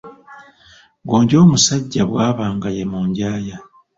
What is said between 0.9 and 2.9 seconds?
Ggonja omusajja bw'aba nga ye